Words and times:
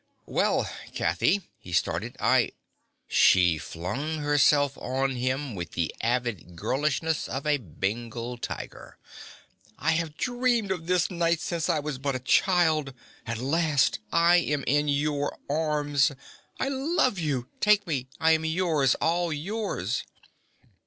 "Well, 0.25 0.67
Kathy," 0.95 1.51
he 1.59 1.71
started. 1.73 2.15
"I" 2.19 2.53
She 3.07 3.59
flung 3.59 4.17
herself 4.17 4.75
on 4.79 5.11
him 5.11 5.53
with 5.53 5.73
the 5.73 5.93
avid 6.01 6.55
girlishness 6.55 7.27
of 7.29 7.45
a 7.45 7.57
Bengal 7.57 8.39
tiger. 8.39 8.97
"I 9.77 9.91
have 9.91 10.17
dreamed 10.17 10.71
of 10.71 10.87
this 10.87 11.11
night 11.11 11.39
since 11.39 11.69
I 11.69 11.77
was 11.81 11.99
but 11.99 12.15
a 12.15 12.19
child! 12.19 12.95
At 13.27 13.37
last 13.37 13.99
I 14.11 14.37
am 14.37 14.63
in 14.65 14.87
your 14.87 15.37
arms! 15.47 16.11
I 16.59 16.67
love 16.67 17.19
you! 17.19 17.49
Take 17.59 17.85
me! 17.85 18.07
I 18.19 18.31
am 18.31 18.43
yours, 18.43 18.95
all 18.95 19.31
yours!" 19.31 20.03